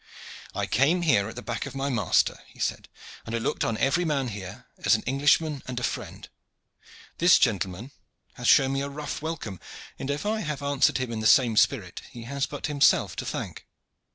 "I 0.55 0.65
came 0.65 1.03
here 1.03 1.29
at 1.29 1.35
the 1.35 1.43
back 1.43 1.67
of 1.67 1.75
my 1.75 1.87
master," 1.89 2.39
he 2.47 2.57
said, 2.57 2.87
"and 3.23 3.35
I 3.35 3.37
looked 3.37 3.63
on 3.63 3.77
every 3.77 4.03
man 4.03 4.29
here 4.29 4.65
as 4.83 4.95
an 4.95 5.03
Englishman 5.03 5.61
and 5.67 5.79
a 5.79 5.83
friend. 5.83 6.27
This 7.19 7.37
gentleman 7.37 7.91
hath 8.33 8.47
shown 8.47 8.73
me 8.73 8.81
a 8.81 8.89
rough 8.89 9.21
welcome, 9.21 9.59
and 9.99 10.09
if 10.09 10.25
I 10.25 10.39
have 10.39 10.63
answered 10.63 10.97
him 10.97 11.11
in 11.11 11.19
the 11.19 11.27
same 11.27 11.55
spirit 11.55 12.01
he 12.09 12.23
has 12.23 12.47
but 12.47 12.65
himself 12.65 13.15
to 13.17 13.27
thank. 13.27 13.67